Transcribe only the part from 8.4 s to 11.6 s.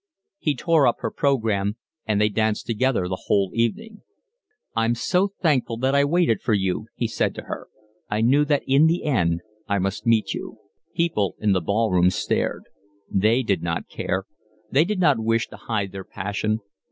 that in the end I must meet you." People in